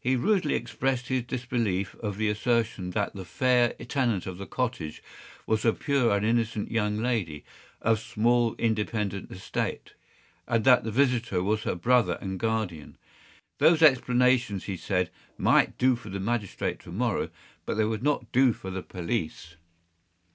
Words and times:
He 0.00 0.16
rudely 0.16 0.54
expressed 0.54 1.08
his 1.08 1.24
disbelief 1.24 1.94
of 1.96 2.16
the 2.16 2.30
assertion 2.30 2.92
that 2.92 3.14
the 3.14 3.26
fair 3.26 3.74
tenant 3.74 4.26
of 4.26 4.38
the 4.38 4.46
cottage 4.46 5.02
was 5.46 5.66
a 5.66 5.74
pure 5.74 6.16
and 6.16 6.24
innocent 6.24 6.70
young 6.70 6.96
lady, 6.96 7.44
of 7.82 8.00
small 8.00 8.54
independent 8.54 9.30
estate, 9.30 9.92
and 10.48 10.64
that 10.64 10.82
the 10.84 10.90
visitor 10.90 11.42
was 11.42 11.64
her 11.64 11.74
brother 11.74 12.16
and 12.22 12.40
guardian. 12.40 12.96
Those 13.58 13.82
explanations, 13.82 14.64
he 14.64 14.78
said, 14.78 15.10
might 15.36 15.76
do 15.76 15.94
for 15.94 16.08
the 16.08 16.20
magistrate 16.20 16.80
to 16.80 16.90
morrow, 16.90 17.28
but 17.66 17.74
they 17.74 17.84
would 17.84 18.02
not 18.02 18.32
do 18.32 18.54
for 18.54 18.70
the 18.70 18.82
police. 18.82 19.56